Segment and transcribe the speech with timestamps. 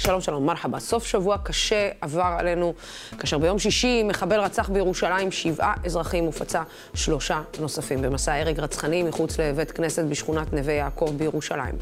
[0.00, 0.78] שלום שלום, מרחבה.
[0.78, 2.74] סוף שבוע קשה עבר עלינו,
[3.18, 6.62] כאשר ביום שישי מחבל רצח בירושלים שבעה אזרחים ופצע
[6.94, 11.74] שלושה נוספים במסע הרג רצחני מחוץ לבית כנסת בשכונת נווה יעקב בירושלים.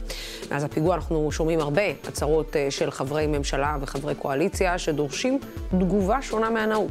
[0.51, 5.41] מאז הפיגוע אנחנו שומעים הרבה הצהרות אה, של חברי ממשלה וחברי קואליציה שדורשים
[5.71, 6.91] תגובה שונה מהנהוג.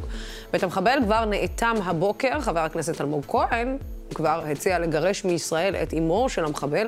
[0.52, 3.76] בית המחבל כבר נאטם הבוקר, חבר הכנסת אלמוג כהן
[4.14, 6.86] כבר הציע לגרש מישראל את אמו של המחבל.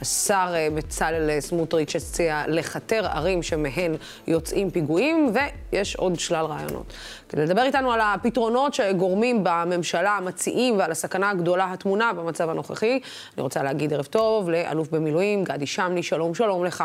[0.00, 3.94] השר אה, בצלאל סמוטריץ' הציע לכתר ערים שמהן
[4.26, 5.32] יוצאים פיגועים,
[5.72, 6.92] ויש עוד שלל רעיונות.
[7.28, 13.00] כדי לדבר איתנו על הפתרונות שגורמים בממשלה מציעים ועל הסכנה הגדולה הטמונה במצב הנוכחי,
[13.34, 16.84] אני רוצה להגיד ערב טוב לאלוף במילואים גדי שמני, שלום שלום לך.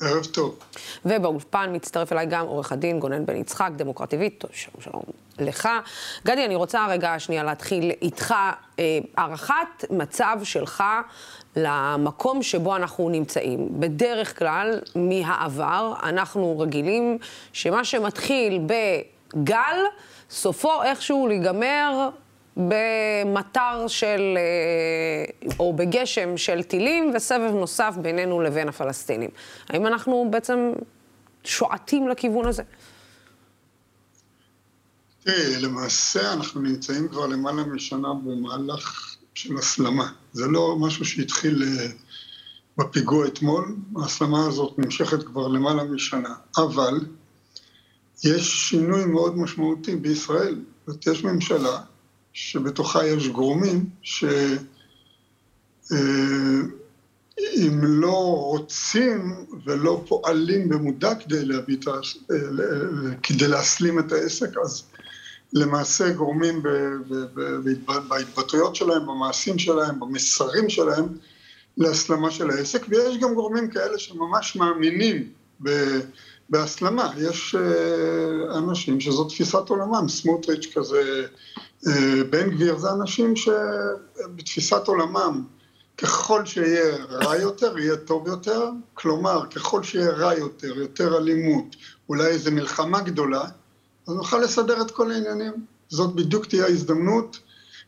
[0.00, 0.58] ערב טוב.
[1.04, 4.44] ובאולפן מצטרף אליי גם עורך הדין גונן בן יצחק, דמוקרטיבית.
[4.52, 5.02] שלום שלום
[5.38, 5.68] לך.
[6.26, 8.34] גדי, אני רוצה רגע שנייה להתחיל איתך
[8.78, 10.84] אה, הערכת מצב שלך
[11.56, 13.68] למקום שבו אנחנו נמצאים.
[13.80, 17.18] בדרך כלל, מהעבר, אנחנו רגילים
[17.52, 19.76] שמה שמתחיל בגל,
[20.30, 22.08] סופו איכשהו להיגמר
[22.56, 29.30] במטר של, אה, או בגשם של טילים וסבב נוסף בינינו לבין הפלסטינים.
[29.68, 30.72] האם אנחנו בעצם
[31.44, 32.62] שועטים לכיוון הזה?
[35.24, 40.12] תראי, למעשה אנחנו נמצאים כבר למעלה משנה במהלך של הסלמה.
[40.32, 41.86] זה לא משהו שהתחיל אה,
[42.78, 46.34] בפיגוע אתמול, ההסלמה הזאת נמשכת כבר למעלה משנה.
[46.56, 47.00] אבל
[48.24, 50.56] יש שינוי מאוד משמעותי בישראל.
[50.86, 51.80] זאת יש ממשלה
[52.32, 54.58] שבתוכה יש גורמים שאם
[55.92, 55.98] אה,
[57.82, 61.38] לא רוצים ולא פועלים במודע כדי,
[61.86, 61.90] ה...
[61.90, 61.96] אה,
[63.22, 64.82] כדי להסלים את העסק, אז
[65.52, 66.62] למעשה גורמים
[68.08, 71.04] בהתבטאויות שלהם, במעשים שלהם, במסרים שלהם,
[71.76, 75.32] להסלמה של העסק, ויש גם גורמים כאלה שממש מאמינים
[76.50, 77.12] בהסלמה.
[77.18, 81.26] יש אה, אנשים שזו תפיסת עולמם, סמוטריץ' כזה,
[81.86, 85.44] אה, בן גביר, זה אנשים שבתפיסת עולמם,
[85.98, 91.76] ככל שיהיה רע יותר, יהיה טוב יותר, כלומר, ככל שיהיה רע יותר, יותר אלימות,
[92.08, 93.44] אולי איזו מלחמה גדולה,
[94.08, 95.52] אז נוכל לסדר את כל העניינים.
[95.88, 97.38] זאת בדיוק תהיה ההזדמנות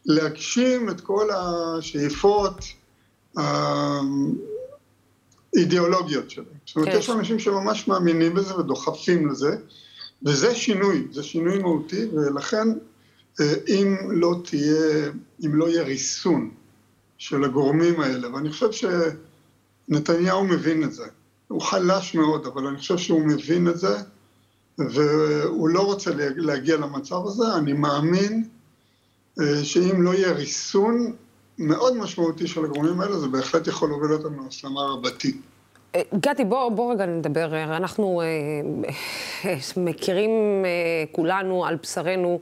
[0.06, 2.64] להגשים את כל השאיפות
[5.56, 6.46] האידיאולוגיות שלהם.
[6.66, 6.98] זאת אומרת, כן.
[6.98, 9.56] יש אנשים שממש מאמינים בזה ודוחפים לזה,
[10.26, 12.68] וזה שינוי, זה שינוי מהותי, ולכן
[13.40, 15.10] אה, אם לא תהיה,
[15.44, 16.50] אם לא יהיה ריסון
[17.18, 18.88] של הגורמים האלה, ואני חושב
[19.88, 21.04] שנתניהו מבין את זה.
[21.48, 23.96] הוא חלש מאוד, אבל אני חושב שהוא מבין את זה,
[24.78, 28.48] והוא לא רוצה להגיע למצב הזה, אני מאמין
[29.40, 31.12] אה, שאם לא יהיה ריסון
[31.62, 35.32] מאוד משמעותי של הגורמים האלה, זה בהחלט יכול להוביל אותנו להסלמה רבתי.
[35.94, 37.62] אה, גדי, בוא, בוא רגע נדבר.
[37.64, 38.26] אנחנו אה,
[39.44, 40.30] אה, מכירים
[40.64, 42.40] אה, כולנו על בשרנו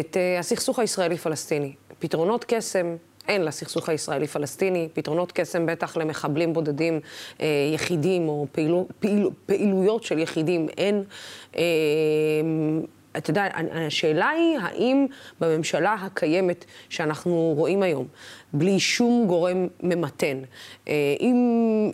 [0.00, 1.72] את אה, הסכסוך הישראלי-פלסטיני.
[1.98, 2.96] פתרונות קסם,
[3.28, 7.00] אין לסכסוך הישראלי-פלסטיני, פתרונות קסם בטח למחבלים בודדים
[7.40, 11.04] אה, יחידים או פעילו, פעילו, פעילויות של יחידים אין.
[11.56, 11.62] אה,
[13.18, 15.06] אתה יודע, השאלה היא האם
[15.40, 18.06] בממשלה הקיימת שאנחנו רואים היום,
[18.52, 20.38] בלי שום גורם ממתן,
[20.88, 21.36] אה, עם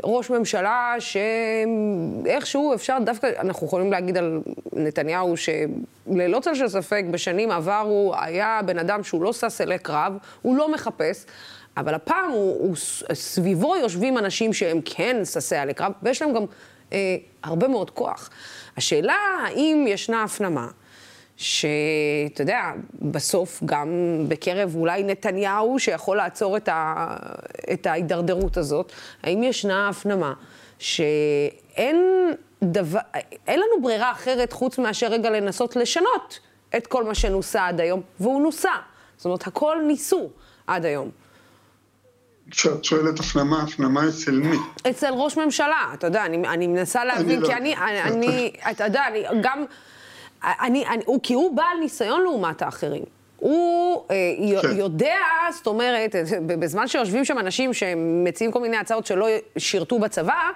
[0.05, 4.41] ראש ממשלה שאיכשהו אפשר דווקא, אנחנו יכולים להגיד על
[4.73, 10.17] נתניהו שללא צל של ספק בשנים עברו היה בן אדם שהוא לא שש אלי קרב,
[10.43, 11.25] הוא לא מחפש.
[11.77, 12.77] אבל הפעם הוא, הוא,
[13.13, 16.45] סביבו יושבים אנשים שהם כן ששי אלי קרב, ויש להם גם
[16.93, 18.31] אה, הרבה מאוד כוח.
[18.77, 20.69] השאלה האם ישנה הפנמה
[21.37, 22.73] שאתה יודע,
[23.03, 23.89] בסוף גם
[24.29, 27.17] בקרב אולי נתניהו, שיכול לעצור את, ה,
[27.73, 30.33] את ההידרדרות הזאת, האם ישנה הפנמה
[30.79, 32.31] שאין
[32.63, 33.01] דבר,
[33.47, 36.41] אין לנו ברירה אחרת חוץ מאשר רגע לנסות לשנות
[36.77, 38.73] את כל מה שנוסה עד היום, והוא נוסה.
[39.17, 40.31] זאת אומרת, הכל ניסו
[40.67, 41.11] עד היום.
[42.51, 44.57] כשאת שואלת הפנמה, הפנמה אצל מי?
[44.91, 47.57] אצל ראש ממשלה, אתה יודע, אני, אני מנסה להבין, אני כי לא...
[47.57, 49.65] אני, אני, אני, אתה יודע, אני גם...
[50.61, 53.05] אני, אני, הוא, כי הוא בעל ניסיון לעומת האחרים.
[53.45, 54.77] הוא אה, כן.
[54.77, 55.17] יודע,
[55.53, 56.15] זאת אומרת,
[56.47, 59.27] בזמן שיושבים שם אנשים שמציעים כל מיני הצעות שלא
[59.59, 60.51] שירתו בצבא,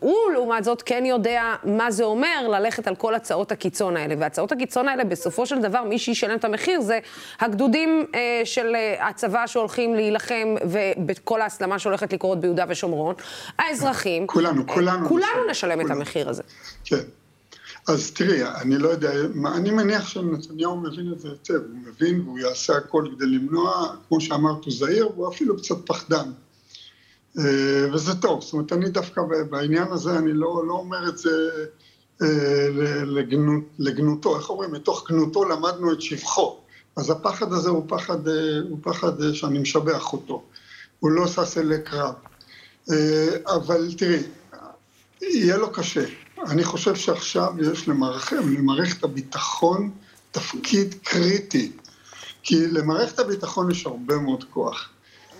[0.00, 4.14] הוא לעומת זאת כן יודע מה זה אומר ללכת על כל הצעות הקיצון האלה.
[4.18, 6.98] והצעות הקיצון האלה, בסופו של דבר, מי שישלם את המחיר זה
[7.40, 13.14] הגדודים אה, של אה, הצבא שהולכים להילחם, ובכל ההסלמה שהולכת לקרות ביהודה ושומרון.
[13.58, 14.26] האזרחים...
[14.26, 15.08] כולנו, כולנו.
[15.08, 15.86] כולנו נשלם כולנו.
[15.86, 16.42] את המחיר הזה.
[16.84, 16.96] כן.
[17.88, 19.12] אז תראי, אני לא יודע,
[19.54, 24.20] אני מניח שנתניהו מבין את זה היטב, הוא מבין והוא יעשה הכל כדי למנוע, כמו
[24.20, 26.30] שאמרת, הוא זהיר, והוא אפילו קצת פחדן.
[27.92, 31.30] וזה טוב, זאת אומרת, אני דווקא בעניין הזה, אני לא, לא אומר את זה
[33.06, 34.72] לגנות, לגנותו, איך אומרים?
[34.72, 36.60] מתוך גנותו למדנו את שבחו.
[36.96, 38.28] אז הפחד הזה הוא פחד,
[38.68, 40.42] הוא פחד שאני משבח אותו.
[41.00, 42.14] הוא לא שש אלי קרב.
[43.46, 44.22] אבל תראי,
[45.22, 46.04] יהיה לו קשה.
[46.46, 49.90] אני חושב שעכשיו יש למערכת, למערכת הביטחון
[50.30, 51.72] תפקיד קריטי,
[52.42, 54.88] כי למערכת הביטחון יש הרבה מאוד כוח.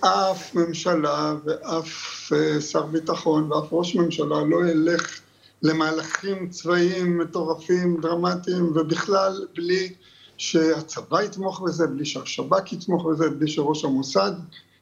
[0.01, 5.21] אף ממשלה ואף אה, שר ביטחון ואף ראש ממשלה לא ילך
[5.63, 9.93] למהלכים צבאיים מטורפים, דרמטיים, ובכלל בלי
[10.37, 14.33] שהצבא יתמוך בזה, בלי שהשב"כ יתמוך בזה, בלי שראש המוסד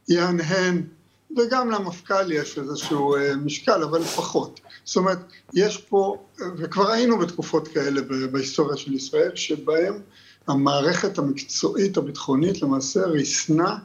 [0.08, 0.82] יהנהן,
[1.36, 4.60] וגם למפכ"ל יש איזשהו אה, משקל, אבל פחות.
[4.84, 5.18] זאת אומרת,
[5.54, 8.00] יש פה, וכבר היינו בתקופות כאלה
[8.32, 10.00] בהיסטוריה של ישראל, שבהם
[10.48, 13.78] המערכת המקצועית הביטחונית למעשה ריסנה,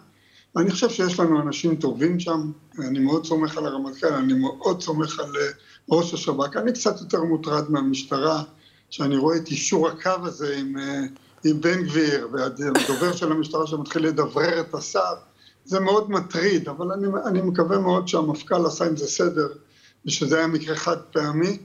[0.56, 5.20] ואני חושב שיש לנו אנשים טובים שם, אני מאוד סומך על הרמטכ"ל, אני מאוד סומך
[5.20, 5.48] על אה,
[5.90, 8.44] ראש השב"כ, אני קצת יותר מוטרד מהמשטרה,
[8.90, 11.02] שאני רואה את אישור הקו הזה עם, אה,
[11.46, 15.14] עם בן גביר, והדובר של המשטרה שמתחיל לדברר את השר,
[15.72, 19.48] זה מאוד מטריד, אבל אני, אני מקווה מאוד שהמפכ"ל עשה עם זה סדר,
[20.06, 21.58] ושזה היה מקרה חד פעמי.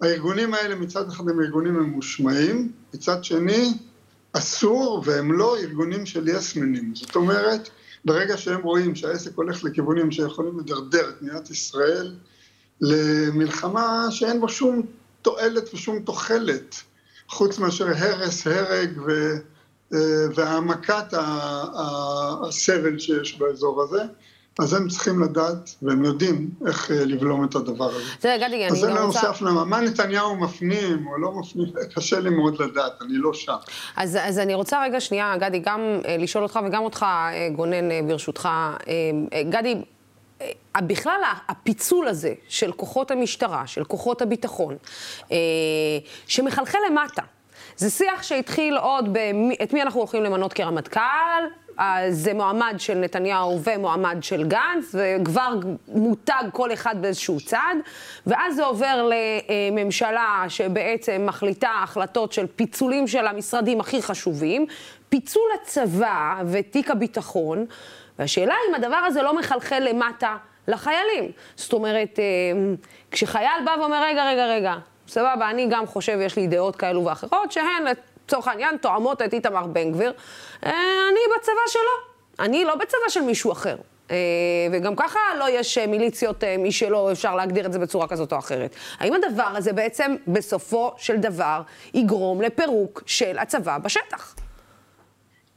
[0.00, 3.72] הארגונים האלה מצד אחד הם ארגונים ממושמעים, מצד שני
[4.32, 6.94] אסור והם לא ארגונים של יסמנים.
[6.94, 7.68] זאת אומרת,
[8.04, 12.14] ברגע שהם רואים שהעסק הולך לכיוונים שיכולים לדרדר את מדינת ישראל
[12.80, 14.82] למלחמה שאין בו שום
[15.22, 16.74] תועלת ושום תוחלת,
[17.28, 19.36] חוץ מאשר הרס, הרג ו...
[19.94, 19.98] אה,
[20.34, 21.14] והעמקת
[22.48, 24.02] הסבל שיש באזור הזה,
[24.58, 28.04] אז הם צריכים לדעת, והם יודעים איך אה, לבלום את הדבר הזה.
[28.20, 28.86] תראה, גדי, אני גם רוצה...
[28.86, 33.14] אז זה נוסף למה, מה נתניהו מפנים או לא מפנים, קשה לי מאוד לדעת, אני
[33.14, 33.56] לא שם.
[33.96, 37.06] אז, אז אני רוצה רגע שנייה, גדי, גם אה, לשאול אותך וגם אותך,
[37.56, 38.48] גונן, ברשותך.
[39.50, 39.74] גדי,
[40.78, 44.76] בכלל הפיצול הזה של כוחות המשטרה, של כוחות הביטחון,
[46.26, 47.22] שמחלחל למטה,
[47.76, 49.18] זה שיח שהתחיל עוד ב...
[49.62, 51.44] את מי אנחנו הולכים למנות כרמטכ"ל,
[52.10, 55.54] זה מועמד של נתניהו ומועמד של גנץ, וכבר
[55.88, 57.74] מותג כל אחד באיזשהו צד,
[58.26, 64.66] ואז זה עובר לממשלה שבעצם מחליטה החלטות של פיצולים של המשרדים הכי חשובים,
[65.08, 67.66] פיצול הצבא ותיק הביטחון,
[68.18, 70.36] והשאלה אם הדבר הזה לא מחלחל למטה
[70.68, 71.30] לחיילים.
[71.56, 72.24] זאת אומרת, אה,
[73.10, 74.74] כשחייל בא ואומר, רגע, רגע, רגע,
[75.10, 77.84] סבבה, אני גם חושב, יש לי דעות כאלו ואחרות, שהן,
[78.26, 80.12] לצורך העניין, תואמות את איתמר בן גביר.
[80.66, 80.70] אה,
[81.10, 83.76] אני בצבא שלו, אני לא בצבא של מישהו אחר.
[84.10, 84.16] אה,
[84.72, 88.74] וגם ככה לא יש אה, מיליציות משלו, אפשר להגדיר את זה בצורה כזאת או אחרת.
[88.98, 91.62] האם הדבר הזה בעצם, בסופו של דבר,
[91.94, 94.34] יגרום לפירוק של הצבא בשטח?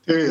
[0.06, 0.30] תראי,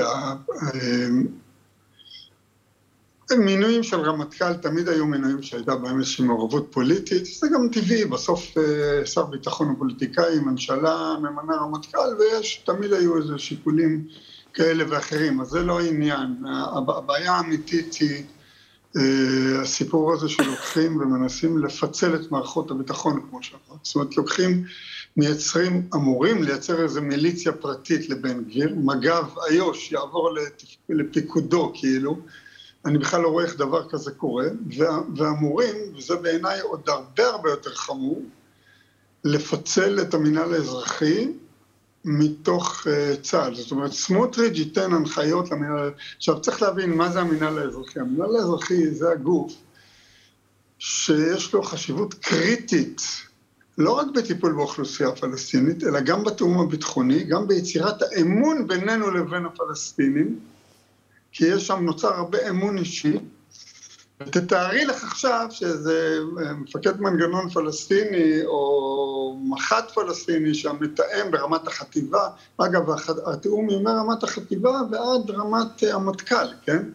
[3.31, 8.59] מינויים של רמטכ"ל תמיד היו מינויים שהייתה בהם איזושהי מעורבות פוליטית, זה גם טבעי, בסוף
[8.59, 14.05] אה, שר ביטחון הוא פוליטיקאי, ממשלה ממנה רמטכ"ל ויש, תמיד היו איזה שיקולים
[14.55, 16.45] כאלה ואחרים, אז זה לא העניין.
[16.89, 18.25] הבעיה האמיתית היא
[18.97, 23.79] אה, הסיפור הזה שלוקחים ומנסים לפצל את מערכות הביטחון, כמו שאמרת.
[23.83, 24.65] זאת אומרת, לוקחים,
[25.17, 30.31] מייצרים, אמורים לייצר איזו מיליציה פרטית לבן גביר, מג"ב איו"ש יעבור
[30.89, 32.17] לפיקודו כאילו,
[32.87, 34.46] אני בכלל לא רואה איך דבר כזה קורה,
[35.17, 38.23] ואמורים, וזה בעיניי עוד הרבה הרבה יותר חמור,
[39.25, 41.28] לפצל את המינהל האזרחי
[42.04, 43.54] מתוך uh, צה"ל.
[43.54, 45.90] זאת אומרת, סמוטריץ' ייתן הנחיות למינהל...
[46.16, 48.00] עכשיו, צריך להבין מה זה המינהל האזרחי.
[48.00, 49.52] המינהל האזרחי זה הגוף
[50.78, 53.00] שיש לו חשיבות קריטית,
[53.78, 60.38] לא רק בטיפול באוכלוסייה הפלסטינית, אלא גם בתיאום הביטחוני, גם ביצירת האמון בינינו לבין הפלסטינים.
[61.33, 63.19] כי יש שם נוצר הרבה אמון אישי.
[64.27, 72.83] ותתארי לך עכשיו שאיזה אה, מפקד מנגנון פלסטיני או מח"ט פלסטיני שהמתאם ברמת החטיבה, אגב
[73.27, 76.89] התיאום היא מרמת החטיבה ועד רמת אה, המטכ"ל, כן?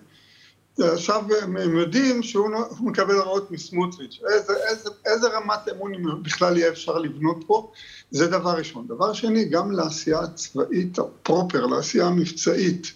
[0.79, 6.97] עכשיו הם יודעים שהוא מקבל הוראות מסמוטריץ', איזה, איזה, איזה רמת אמון בכלל יהיה אפשר
[6.97, 7.71] לבנות פה,
[8.11, 8.87] זה דבר ראשון.
[8.87, 12.91] דבר שני, גם לעשייה הצבאית הפרופר, לעשייה המבצעית,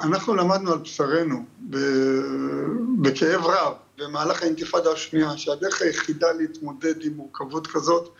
[0.00, 1.44] אנחנו למדנו על בשרנו
[2.98, 8.14] בכאב רב במהלך האינתיפאדה השנייה שהדרך היחידה להתמודד עם מורכבות כזאת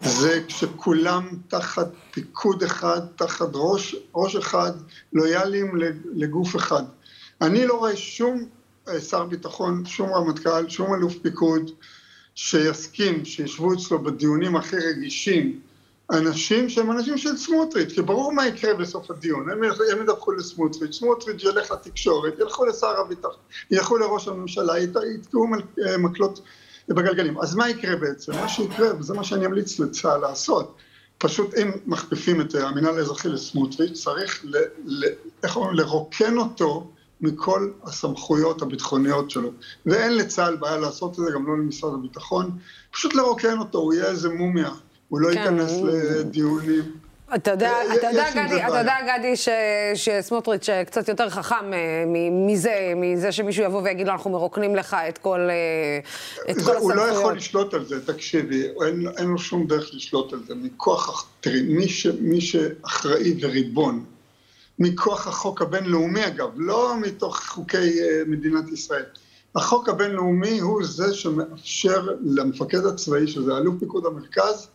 [0.00, 4.72] זה כשכולם תחת פיקוד אחד, תחת ראש, ראש אחד,
[5.12, 5.72] לויאליים
[6.14, 6.82] לגוף אחד.
[7.40, 8.44] אני לא רואה שום
[8.88, 11.70] אה, שר ביטחון, שום רמטכ"ל, שום אלוף פיקוד
[12.34, 15.60] שיסכים שישבו אצלו בדיונים הכי רגישים
[16.10, 20.98] אנשים שהם אנשים של סמוטריץ', כי ברור מה יקרה בסוף הדיון, הם, הם ידווחו לסמוטריץ',
[20.98, 25.46] סמוטריץ' ילך לתקשורת, ילכו לשר הביטחון, ילכו לראש הממשלה, יתקעו
[25.86, 26.40] אה, מקלות
[26.88, 27.38] בגלגלים.
[27.38, 28.32] אז מה יקרה בעצם?
[28.32, 30.74] מה שיקרה, וזה מה שאני אמליץ לצה"ל לעשות,
[31.18, 35.04] פשוט אם מכפיפים את המינהל האזרחי לסמוטריץ', צריך ל, ל,
[35.42, 39.52] איך אומרים, לרוקן אותו מכל הסמכויות הביטחוניות שלו.
[39.86, 42.50] ואין לצה"ל בעיה לעשות את זה, גם לא למשרד הביטחון,
[42.90, 44.70] פשוט לרוקן אותו, הוא יהיה איזה מומיה.
[45.08, 45.40] הוא לא כן.
[45.40, 46.82] ייכנס לדיונים.
[47.34, 49.34] אתה יודע, אתה יודע, גדי, אתה יודע, גדי,
[49.94, 55.18] שסמוטריץ' קצת יותר חכם אה, מזה, מזה שמישהו יבוא ויגיד לו, אנחנו מרוקנים לך את
[55.18, 55.98] כל, אה,
[56.50, 56.82] את כל הסמכויות.
[56.82, 60.54] הוא לא יכול לשלוט על זה, תקשיבי, אין, אין לו שום דרך לשלוט על זה.
[60.54, 64.04] מכוח, תראי, מי, ש, מי שאחראי וריבון,
[64.78, 69.04] מכוח החוק הבינלאומי אגב, לא מתוך חוקי אה, מדינת ישראל.
[69.56, 74.68] החוק הבינלאומי הוא זה שמאפשר למפקד הצבאי, שזה אלוף פיקוד המרכז,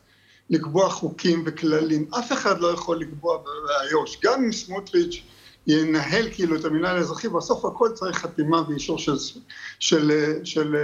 [0.50, 2.06] לקבוע חוקים וכללים.
[2.20, 4.18] אף אחד לא יכול לקבוע באיו"ש.
[4.24, 5.24] גם אם סמוטריץ'
[5.68, 9.38] ינהל כאילו את המינהל האזרחי, בסוף הכל צריך חתימה ואישור של, של,
[9.80, 10.12] של,
[10.44, 10.76] של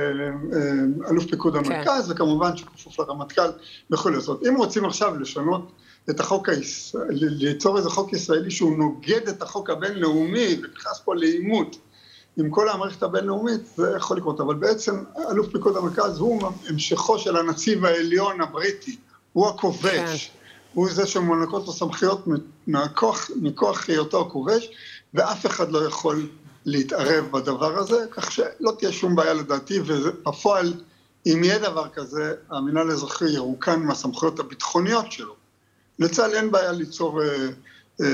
[0.54, 1.60] אה, אלוף פיקוד כן.
[1.60, 2.12] המרכז, כן.
[2.12, 3.50] וכמובן שכפוף לרמטכ"ל
[3.92, 4.20] וכולי.
[4.20, 5.72] זאת אם רוצים עכשיו לשנות
[6.10, 6.50] את החוק
[7.10, 11.78] ליצור איזה חוק ישראלי שהוא נוגד את החוק הבינלאומי ונכנס פה לעימות
[12.38, 14.40] עם כל המערכת הבינלאומית, זה יכול לקרות.
[14.40, 18.98] אבל בעצם אלוף פיקוד המרכז הוא המשכו של הנציב העליון הבריטי.
[19.38, 20.40] הוא הכובש, כן.
[20.74, 22.26] הוא זה שמוענקות לו סמכויות
[22.68, 24.70] מכוח, מכוח היותו הכובש,
[25.14, 26.30] ואף אחד לא יכול
[26.66, 30.74] להתערב בדבר הזה, כך שלא תהיה שום בעיה לדעתי, ובפועל,
[31.26, 35.36] אם יהיה דבר כזה, המינהל האזרחי ירוקן מהסמכויות הביטחוניות שלו.
[36.00, 37.28] לצה"ל אין בעיה ליצור אה,
[38.02, 38.06] אה,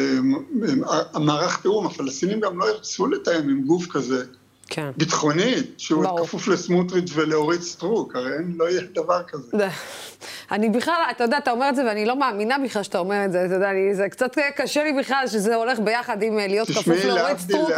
[1.13, 4.25] אה, מערך תיאום, הפלסטינים גם לא ירצו לתאם עם גוף כזה.
[4.67, 4.91] כן.
[4.97, 6.25] ביטחונית, שהוא ברור.
[6.25, 9.57] כפוף לסמוטריץ' ולאורית סטרוק, הרי אין, לא יהיה דבר כזה.
[10.51, 13.31] אני בכלל, אתה יודע, אתה אומר את זה ואני לא מאמינה בכלל שאתה אומר את
[13.31, 16.67] זה, אתה יודע, אני, זה קצת קשה לי בכלל שזה הולך ביחד עם אה, להיות
[16.67, 17.71] כפוף לאורית סטרוק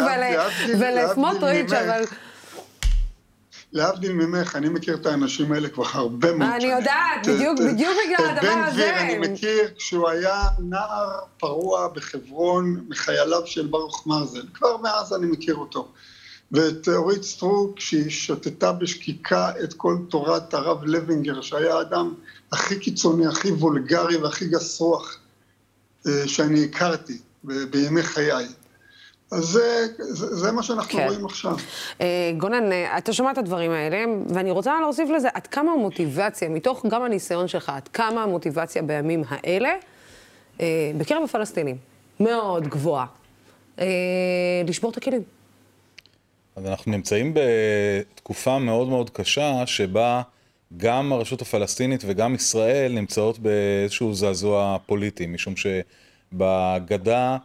[0.80, 2.04] ולסמוטריץ', אבל...
[3.75, 6.72] להבדיל ממך, אני מכיר את האנשים האלה כבר הרבה מאוד שנים.
[6.72, 8.89] אני יודעת, בדיוק, בדיוק בגלל הדבר הזה.
[8.89, 14.44] את בן גביר אני מכיר כשהוא היה נער פרוע בחברון מחייליו של ברוך מרזל.
[14.54, 15.88] כבר מאז אני מכיר אותו.
[16.51, 22.13] ואת אורית סטרוק שהיא שתתה בשקיקה את כל תורת הרב לוינגר שהיה האדם
[22.51, 25.19] הכי קיצוני, הכי וולגרי והכי גס רוח
[26.07, 28.47] אה, שאני הכרתי בימי חיי.
[29.31, 31.07] אז זה, זה, זה מה שאנחנו כן.
[31.07, 31.55] רואים עכשיו.
[32.01, 36.49] אה, גונן, אה, אתה שומע את הדברים האלה, ואני רוצה להוסיף לזה, עד כמה המוטיבציה,
[36.49, 39.69] מתוך גם הניסיון שלך, עד כמה המוטיבציה בימים האלה,
[40.97, 41.77] בקרב הפלסטינים,
[42.19, 43.05] מאוד גבוהה,
[44.67, 45.21] לשבור את הכלים.
[46.55, 50.21] אז אנחנו נמצאים בתקופה מאוד מאוד קשה, שבה
[50.77, 55.53] גם הרשות הפלסטינית וגם ישראל נמצאות באיזשהו זעזוע פוליטי, משום
[56.31, 57.38] שבגדה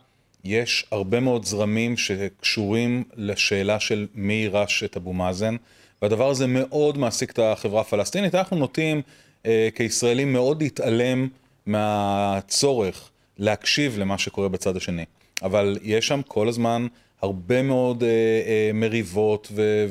[0.45, 5.57] יש הרבה מאוד זרמים שקשורים לשאלה של מי יירש את אבו מאזן,
[6.03, 8.35] והדבר הזה מאוד מעסיק את החברה הפלסטינית.
[8.35, 9.03] אנחנו נוטים
[9.47, 11.29] אה, כישראלים מאוד להתעלם
[11.67, 15.05] מהצורך להקשיב למה שקורה בצד השני.
[15.43, 16.87] אבל יש שם כל הזמן
[17.23, 19.87] הרבה מאוד אה, אה, מריבות ו,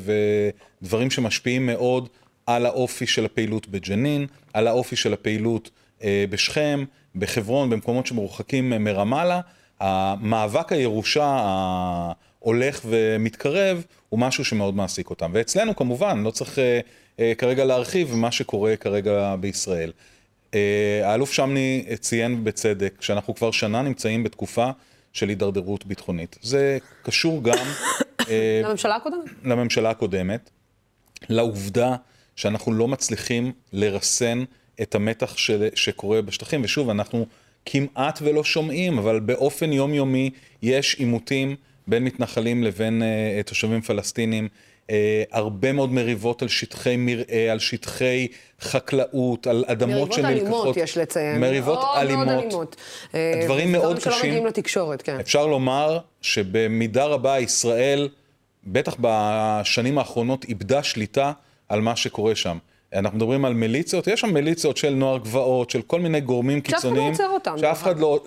[0.82, 2.08] ודברים שמשפיעים מאוד
[2.46, 5.70] על האופי של הפעילות בג'נין, על האופי של הפעילות
[6.02, 6.84] אה, בשכם,
[7.16, 9.40] בחברון, במקומות שמרוחקים מרמאללה.
[9.80, 15.30] המאבק הירושה ההולך ומתקרב הוא משהו שמאוד מעסיק אותם.
[15.34, 16.80] ואצלנו כמובן, לא צריך אה,
[17.20, 19.92] אה, כרגע להרחיב מה שקורה כרגע בישראל.
[20.54, 24.70] אה, האלוף שמני ציין בצדק שאנחנו כבר שנה נמצאים בתקופה
[25.12, 26.36] של הידרדרות ביטחונית.
[26.42, 27.66] זה קשור גם...
[28.28, 29.30] אה, לממשלה הקודמת?
[29.44, 30.50] לממשלה הקודמת,
[31.28, 31.96] לעובדה
[32.36, 34.44] שאנחנו לא מצליחים לרסן
[34.82, 37.26] את המתח של, שקורה בשטחים, ושוב, אנחנו
[37.66, 40.30] כמעט ולא שומעים, אבל באופן יומיומי
[40.62, 44.48] יש עימותים בין מתנחלים לבין uh, תושבים פלסטינים.
[44.90, 48.28] אה, הרבה מאוד מריבות על שטחי מרעה, על שטחי
[48.60, 50.42] חקלאות, על אדמות שנלקחות.
[50.42, 51.40] מריבות אלימות, יש לציין.
[51.40, 52.26] מריבות מאוד אלימות.
[52.26, 52.76] מאוד אלימות.
[53.44, 54.10] דברים מאוד קשים.
[54.10, 55.20] דברים שלא מגיעים לתקשורת, כן.
[55.20, 58.08] אפשר לומר שבמידה רבה ישראל,
[58.66, 61.32] בטח בשנים האחרונות, איבדה שליטה
[61.68, 62.58] על מה שקורה שם.
[62.94, 67.14] אנחנו מדברים על מיליציות, יש שם מיליציות של נוער גבעות, של כל מיני גורמים קיצוניים.
[67.14, 67.58] שאף אחד לא עוצר אותם.
[67.58, 68.24] שאף אחד לא...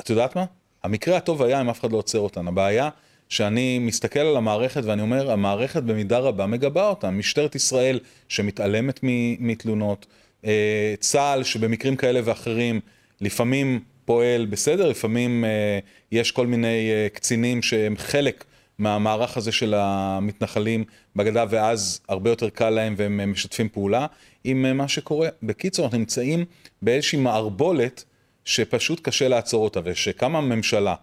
[0.00, 0.44] את יודעת מה?
[0.82, 2.48] המקרה הטוב היה אם אף אחד לא עוצר אותם.
[2.48, 2.88] הבעיה
[3.30, 7.10] שאני מסתכל על המערכת ואני אומר, המערכת במידה רבה מגבה אותה.
[7.10, 9.00] משטרת ישראל שמתעלמת
[9.38, 10.06] מתלונות,
[10.44, 12.80] אה, צה"ל שבמקרים כאלה ואחרים
[13.20, 15.78] לפעמים פועל בסדר, לפעמים אה,
[16.12, 18.44] יש כל מיני אה, קצינים שהם חלק
[18.78, 20.84] מהמערך הזה של המתנחלים
[21.16, 24.06] בגדה ואז הרבה יותר קל להם והם משתפים פעולה.
[24.44, 25.28] עם מה שקורה.
[25.42, 26.44] בקיצור, אנחנו נמצאים
[26.82, 28.04] באיזושהי מערבולת
[28.44, 30.94] שפשוט קשה לעצור אותה, ושקמה ממשלה,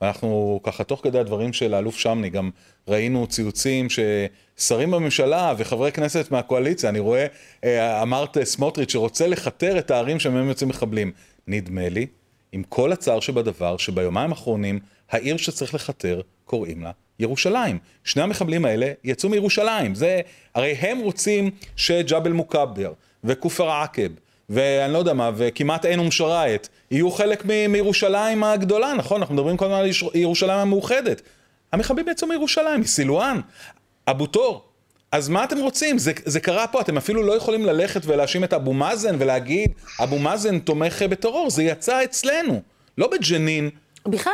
[0.00, 2.50] ואנחנו ככה, תוך כדי הדברים של האלוף שמני, גם
[2.88, 7.26] ראינו ציוצים ששרים בממשלה וחברי כנסת מהקואליציה, אני רואה,
[7.64, 11.12] אה, אמרת סמוטריץ' שרוצה לכתר את הערים שמהם יוצאים מחבלים.
[11.46, 12.06] נדמה לי,
[12.52, 14.78] עם כל הצער שבדבר, שביומיים האחרונים,
[15.10, 17.78] העיר שצריך לכתר, קוראים לה ירושלים.
[18.04, 19.94] שני המחבלים האלה יצאו מירושלים.
[19.94, 20.20] זה,
[20.54, 22.92] הרי הם רוצים שג'בל מוכבר
[23.24, 24.02] וכופר עקב
[24.50, 29.20] ואני לא יודע מה, וכמעט אין אום שרייט, יהיו חלק מ- מירושלים הגדולה, נכון?
[29.20, 31.22] אנחנו מדברים כל הזמן על ירושלים המאוחדת.
[31.72, 33.40] המחבלים יצאו מירושלים, מסילואן,
[34.10, 34.62] אבו תור.
[35.12, 35.98] אז מה אתם רוצים?
[35.98, 39.70] זה, זה קרה פה, אתם אפילו לא יכולים ללכת ולהאשים את אבו מאזן ולהגיד,
[40.02, 42.62] אבו מאזן תומך בטרור, זה יצא אצלנו,
[42.98, 43.70] לא בג'נין.
[44.08, 44.32] בכלל,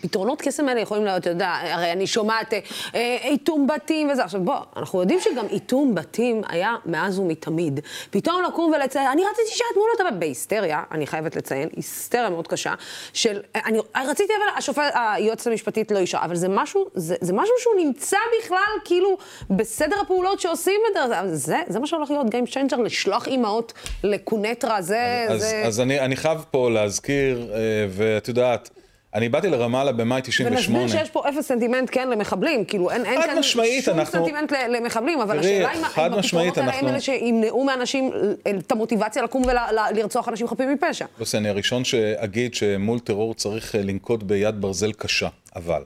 [0.00, 2.54] פתרונות קסם האלה יכולים להיות, אתה יודע, הרי אני שומעת
[2.94, 4.24] אה, איתום בתים וזה.
[4.24, 7.80] עכשיו בוא, אנחנו יודעים שגם איתום בתים היה מאז ומתמיד.
[8.10, 12.74] פתאום לקום ולציין, אני רציתי שיאטמו לו אותה בהיסטריה, אני חייבת לציין, היסטריה מאוד קשה,
[13.12, 17.54] של, אני רציתי, אבל השופט, היועצת המשפטית לא אישה, אבל זה משהו, זה, זה משהו
[17.58, 19.18] שהוא נמצא בכלל כאילו
[19.50, 21.28] בסדר הפעולות שעושים בדרך כלל.
[21.34, 23.72] זה, זה מה שהולך להיות Game Changer, לשלוח אימהות
[24.04, 25.26] לקונטרה, זה...
[25.28, 25.62] אז, זה...
[25.66, 27.58] אז אני, אני חייב פה להזכיר, אה,
[27.90, 28.70] ואת יודעת,
[29.14, 30.56] אני באתי לרמאללה במאי 98.
[30.56, 32.64] ונסביר שיש פה אפס סנטימנט, כן, למחבלים.
[32.64, 34.18] כאילו, אין, אין כאן משמעית, שום אנחנו...
[34.18, 38.10] סנטימנט למחבלים, אבל תראי, השאלה אם הפתרונות האלה הם אלה שימנעו מאנשים
[38.58, 41.06] את המוטיבציה לקום ולרצוח אנשים חפים מפשע.
[41.18, 45.82] לוסי, אני הראשון שאגיד שמול טרור צריך אה, לנקוט ביד ברזל קשה, אבל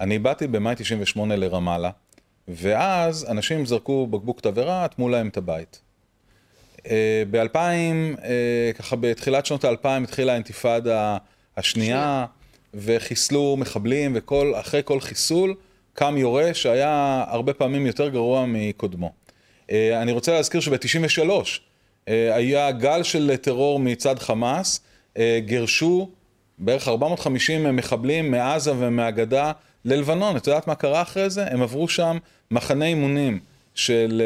[0.00, 1.90] אני באתי במאי 98 לרמאללה,
[2.48, 5.80] ואז אנשים זרקו בקבוק תבערה, תמו להם את הבית.
[6.90, 11.16] אה, ב-2000, אה, ככה בתחילת שנות ה-2000 התחילה האינתיפאדה
[11.56, 12.26] השנייה.
[12.74, 14.16] וחיסלו מחבלים,
[14.52, 15.54] ואחרי כל חיסול
[15.96, 19.12] קם יורה שהיה הרבה פעמים יותר גרוע מקודמו.
[19.70, 21.30] אה, אני רוצה להזכיר שב-93
[22.08, 24.80] אה, היה גל של טרור מצד חמאס,
[25.18, 26.08] אה, גירשו
[26.58, 29.52] בערך 450 מחבלים מעזה ומהגדה
[29.84, 30.36] ללבנון.
[30.36, 31.46] את יודעת מה קרה אחרי זה?
[31.46, 32.18] הם עברו שם
[32.50, 33.40] מחנה אימונים
[33.74, 34.22] של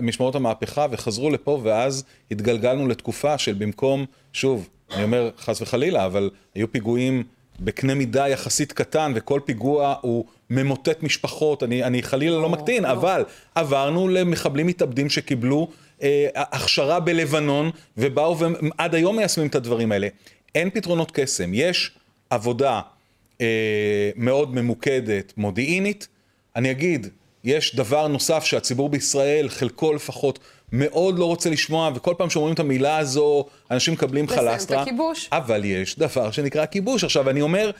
[0.00, 6.30] משמרות המהפכה וחזרו לפה, ואז התגלגלנו לתקופה של במקום, שוב, אני אומר חס וחלילה, אבל
[6.54, 7.24] היו פיגועים
[7.60, 13.24] בקנה מידה יחסית קטן, וכל פיגוע הוא ממוטט משפחות, אני, אני חלילה לא מקטין, אבל
[13.54, 15.68] עברנו למחבלים מתאבדים שקיבלו
[16.02, 20.08] אה, הכשרה בלבנון, ובאו ועד היום מיישמים את הדברים האלה.
[20.54, 21.90] אין פתרונות קסם, יש
[22.30, 22.80] עבודה
[23.40, 26.08] אה, מאוד ממוקדת, מודיעינית.
[26.56, 27.06] אני אגיד,
[27.44, 30.38] יש דבר נוסף שהציבור בישראל, חלקו לפחות,
[30.72, 34.54] מאוד לא רוצה לשמוע, וכל פעם שאומרים את המילה הזו, אנשים מקבלים חלסטרה.
[34.54, 35.28] לסיים את הכיבוש.
[35.32, 37.04] אבל יש דבר שנקרא כיבוש.
[37.04, 37.70] עכשיו, אני אומר,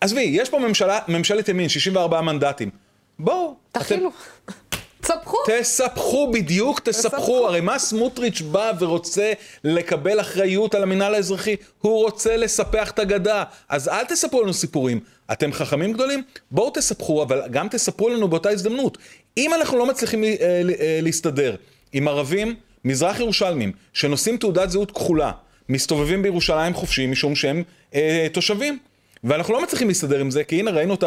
[0.00, 2.70] עזבי, יש פה ממשלה, ממשלת ימין, 64 מנדטים.
[3.18, 3.54] בואו.
[3.72, 4.10] תכילו.
[4.44, 4.52] אתם...
[5.00, 5.36] תספחו.
[5.46, 7.46] תספחו, בדיוק תספחו.
[7.46, 9.32] הרי מה סמוטריץ' בא ורוצה
[9.64, 11.56] לקבל אחריות על המינהל האזרחי?
[11.80, 13.44] הוא רוצה לספח את הגדה.
[13.68, 15.00] אז אל תספרו לנו סיפורים.
[15.32, 16.22] אתם חכמים גדולים?
[16.50, 18.98] בואו תספחו, אבל גם תספרו לנו באותה הזדמנות.
[19.36, 20.30] אם אנחנו לא מצליחים אה,
[20.80, 21.56] אה, להסתדר
[21.92, 25.32] עם ערבים מזרח ירושלמים שנושאים תעודת זהות כחולה,
[25.68, 27.62] מסתובבים בירושלים חופשי משום שהם
[27.94, 28.78] אה, תושבים.
[29.24, 31.04] ואנחנו לא מצליחים להסתדר עם זה, כי הנה ראינו את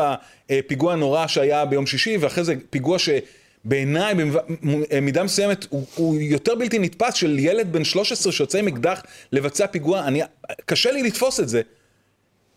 [0.50, 4.14] הפיגוע הנורא שהיה ביום שישי, ואחרי זה פיגוע שבעיניי
[4.62, 9.68] במידה מסוימת הוא, הוא יותר בלתי נתפס של ילד בן 13 שיוצא עם אקדח לבצע
[9.68, 10.22] פיגוע, אני,
[10.66, 11.62] קשה לי לתפוס את זה.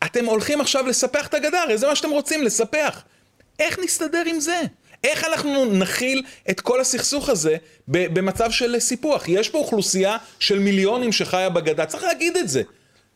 [0.04, 3.04] אתם הולכים עכשיו לספח את הגדר, זה מה שאתם רוצים, לספח.
[3.58, 4.60] איך נסתדר עם זה?
[5.04, 7.56] איך אנחנו נכיל את כל הסכסוך הזה
[7.88, 9.24] במצב של סיפוח?
[9.28, 12.62] יש פה אוכלוסייה של מיליונים שחיה בגדה, צריך להגיד את זה.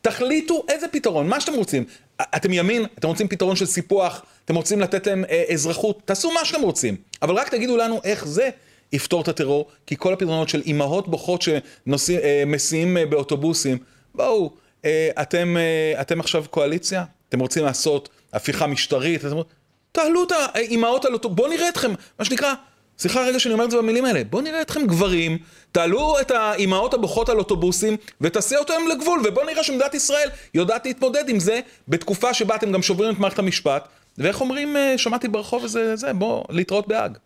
[0.02, 1.84] תחליטו איזה פתרון, מה שאתם רוצים.
[2.22, 6.44] אתם ימין, אתם רוצים פתרון של סיפוח, אתם רוצים לתת להם אה, אזרחות, תעשו מה
[6.44, 6.96] שאתם רוצים.
[7.22, 8.50] אבל רק תגידו לנו איך זה
[8.92, 13.78] יפתור את הטרור, כי כל הפתרונות של אימהות בוכות שמסיעים אה, באוטובוסים,
[14.14, 14.50] בואו,
[14.84, 19.36] אה, אתם, אה, אתם עכשיו קואליציה, אתם רוצים לעשות הפיכה משטרית, אתם...
[19.92, 22.54] תעלו את האימהות על אותו, בואו נראה אתכם, מה שנקרא,
[22.98, 25.38] סליחה רגע שאני אומר את זה במילים האלה, בואו נראה אתכם גברים,
[25.72, 31.28] תעלו את האימהות הבוכות על אוטובוסים ותסיעו אותם לגבול, ובואו נראה שמדינת ישראל יודעת להתמודד
[31.28, 35.62] עם זה בתקופה שבה אתם גם שוברים את מערכת המשפט, ואיך אומרים, אה, שמעתי ברחוב
[35.62, 37.18] איזה, זה, בואו, להתראות בהאג.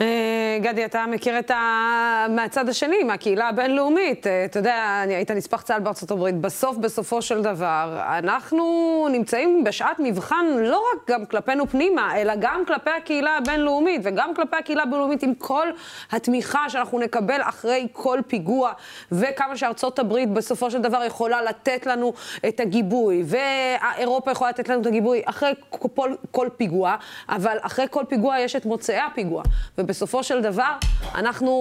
[0.00, 2.26] אה, גדי, אתה מכיר את ה...
[2.30, 4.26] מהצד השני, מהקהילה הבינלאומית.
[4.26, 6.40] אה, אתה יודע, אני היית נספח צה"ל בארצות הברית.
[6.40, 12.62] בסוף, בסופו של דבר, אנחנו נמצאים בשעת מבחן לא רק גם כלפינו פנימה, אלא גם
[12.66, 15.66] כלפי הקהילה הבינלאומית, וגם כלפי הקהילה הבינלאומית עם כל
[16.10, 18.72] התמיכה שאנחנו נקבל אחרי כל פיגוע,
[19.12, 22.12] וכמה שארצות הברית בסופו של דבר יכולה לתת לנו
[22.48, 26.96] את הגיבוי, ואירופה יכולה לתת לנו את הגיבוי אחרי כל, כל פיגוע,
[27.28, 29.42] אבל אחרי כל פיגוע יש את מוצאי הפיגוע.
[29.90, 30.72] בסופו של דבר,
[31.14, 31.52] אנחנו,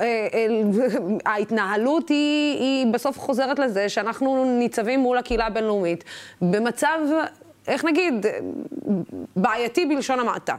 [0.00, 0.46] אה, אה,
[1.32, 6.04] ההתנהלות היא, היא בסוף חוזרת לזה שאנחנו ניצבים מול הקהילה הבינלאומית
[6.42, 6.98] במצב,
[7.66, 8.26] איך נגיד,
[9.36, 10.56] בעייתי בלשון המעטה.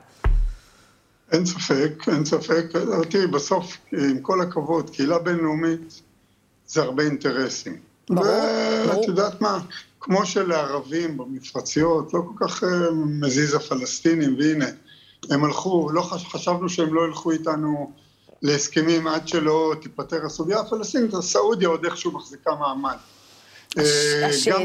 [1.31, 2.65] אין ספק, אין ספק.
[3.09, 6.01] תראי, בסוף, עם כל הכבוד, קהילה בינלאומית
[6.67, 7.77] זה הרבה אינטרסים.
[8.09, 8.97] ברור, ברור.
[8.97, 9.59] ואת יודעת מה,
[9.99, 12.69] כמו שלערבים במפרציות לא כל כך אה,
[13.05, 14.65] מזיז הפלסטינים, והנה,
[15.29, 17.91] הם הלכו, לא חש, חשבנו שהם לא ילכו איתנו
[18.41, 22.97] להסכמים עד שלא תיפתר הסוגיה הפלסטינית, אז סעודיה עוד איכשהו מחזיקה מעמד.
[23.77, 24.57] אה, השאלה,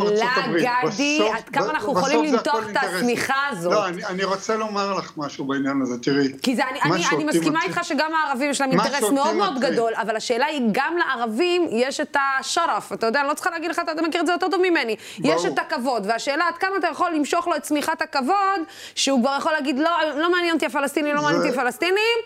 [0.82, 3.72] גדי, עד כמה אנחנו יכולים למתוח את השמיכה הזאת.
[3.72, 6.32] לא, אני, אני רוצה לומר לך משהו בעניין הזה, תראי.
[6.42, 9.60] כי זה, אני, אני, אני מסכימה איתך שגם הערבים יש להם אינטרס מאוד מאוד.
[9.60, 13.70] גדול, אבל השאלה היא, גם לערבים יש את השרף, אתה יודע, אני לא צריכה להגיד
[13.70, 14.96] לך, אתה מכיר את זה יותר טוב ממני.
[15.18, 18.60] יש את הכבוד, והשאלה עד כמה אתה יכול למשוך לו את צמיחת הכבוד,
[18.94, 22.18] שהוא כבר יכול להגיד, לא, לא מעניין אותי הפלסטינים, לא מעניין אותי הפלסטינים,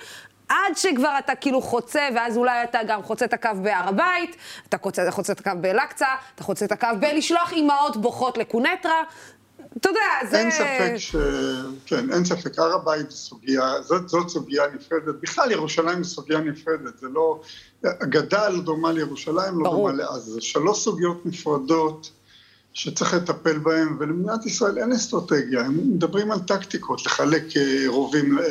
[0.52, 4.36] עד שכבר אתה כאילו חוצה, ואז אולי אתה גם חוצה את הקו בהר הבית,
[4.68, 9.02] אתה חוצה, חוצה את הקו באל-אקצא, אתה חוצה את הקו בלשלוח אימהות בוכות לקונטרה.
[9.76, 10.38] אתה יודע, זה...
[10.38, 11.16] אין ספק ש...
[11.86, 12.58] כן, אין ספק.
[12.58, 15.14] הר הבית זו סוגיה, זאת, זאת סוגיה נפרדת.
[15.20, 16.98] בכלל, ירושלים זו סוגיה נפרדת.
[16.98, 17.40] זה לא...
[17.84, 19.90] הגדה לא דומה לירושלים, לא ברור.
[19.90, 20.32] דומה לעזה.
[20.32, 22.10] זה שלוש סוגיות נפרדות.
[22.74, 28.44] שצריך לטפל בהם, ולמדינת ישראל אין אסטרטגיה, הם מדברים על טקטיקות, לחלק אה, רובים, אה,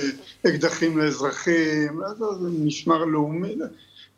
[0.49, 3.55] אקדחים לאזרחים, זה משמר לאומי,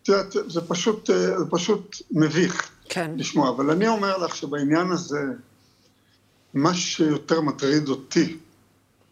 [0.04, 3.12] את יודעת, זה פשוט, אה, זה פשוט מביך כן.
[3.18, 5.22] לשמוע, אבל אני אומר לך שבעניין הזה,
[6.54, 8.38] מה שיותר מטריד אותי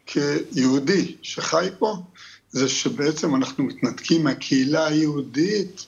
[0.05, 1.95] כיהודי שחי פה,
[2.49, 5.85] זה שבעצם אנחנו מתנתקים מהקהילה היהודית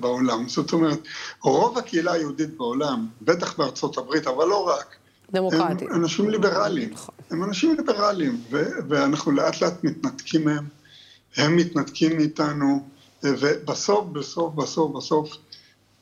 [0.00, 0.48] בעולם.
[0.48, 1.00] זאת אומרת,
[1.42, 4.96] רוב הקהילה היהודית בעולם, בטח בארצות הברית, אבל לא רק,
[5.32, 5.90] דמוקרטית.
[5.90, 6.90] הם אנשים ליברליים.
[6.92, 7.14] נכון.
[7.30, 8.40] הם אנשים ליברליים,
[8.88, 10.64] ואנחנו לאט לאט מתנתקים מהם,
[11.36, 12.88] הם מתנתקים מאיתנו,
[13.22, 15.36] ובסוף, בסוף, בסוף, בסוף,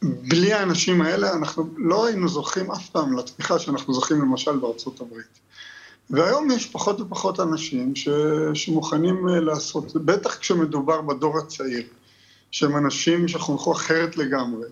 [0.03, 5.39] בלי האנשים האלה אנחנו לא היינו זוכים אף פעם לתמיכה שאנחנו זוכים למשל בארצות הברית.
[6.11, 8.09] והיום יש פחות ופחות אנשים ש,
[8.55, 11.83] שמוכנים אה, לעשות, בטח כשמדובר בדור הצעיר.
[12.53, 14.67] שהם אנשים שחונכו אחרת לגמרי,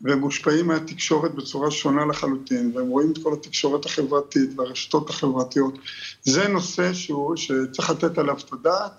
[0.00, 5.78] והם מושפעים מהתקשורת בצורה שונה לחלוטין, והם רואים את כל התקשורת החברתית והרשתות החברתיות.
[6.22, 8.92] זה נושא שהוא, שצריך לתת עליו את הדעת,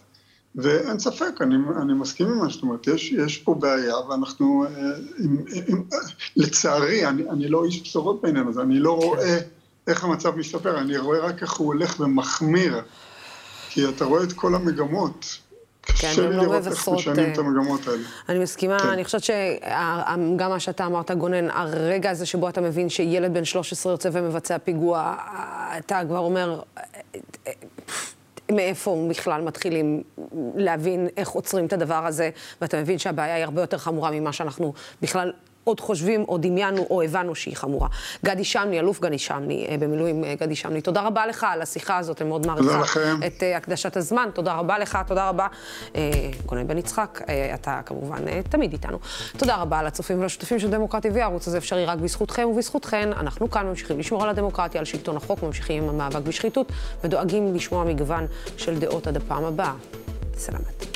[0.56, 4.70] ואין ספק, אני, אני מסכים עם מה שאת אומרת, יש, יש פה בעיה, ואנחנו, אה,
[5.20, 5.84] עם, עם,
[6.36, 9.08] לצערי, אני, אני לא איש בשורות בעניין הזה, אני לא כן.
[9.08, 9.38] רואה
[9.88, 12.82] איך המצב משתפר, אני רואה רק איך הוא הולך ומחמיר,
[13.70, 15.38] כי אתה רואה את כל המגמות.
[15.86, 17.00] כן, הן לא מבשרות...
[17.00, 18.04] קשה לראות איך משנים את המגמות האלה.
[18.30, 18.88] אני מסכימה, כן.
[18.88, 23.94] אני חושבת שגם מה שאתה אמרת, גונן, הרגע הזה שבו אתה מבין שילד בן 13
[23.94, 25.16] יוצא ומבצע פיגוע,
[25.78, 26.62] אתה כבר אומר,
[28.52, 30.04] מאיפה בכלל מתחילים
[30.56, 32.30] להבין איך עוצרים את הדבר הזה,
[32.62, 35.34] ואתה מבין שהבעיה היא הרבה יותר חמורה ממה שאנחנו בכלל
[35.66, 37.88] עוד חושבים, או דמיינו, או הבנו שהיא חמורה.
[38.26, 41.98] גדי שמני, אלוף גדי שמני, אה, במילואים אה, גדי שמני, תודה רבה לך על השיחה
[41.98, 42.82] הזאת, אני מאוד מעריכה
[43.28, 44.30] את uh, הקדשת הזמן.
[44.34, 45.48] תודה רבה לך, תודה רבה.
[45.94, 45.96] Uh,
[46.46, 48.98] גונן בן יצחק, uh, אתה כמובן uh, תמיד איתנו.
[49.38, 53.10] תודה רבה לצופים ולשותפים של דמוקרטי TV, הערוץ הזה אפשרי רק בזכותכם ובזכותכן.
[53.14, 56.72] אנחנו כאן ממשיכים לשמור על הדמוקרטיה, על שלטון החוק, ממשיכים עם המאבק בשחיתות,
[57.04, 59.74] ודואגים לשמוע מגוון של דעות עד הפעם הבאה.
[60.38, 60.95] סלמת.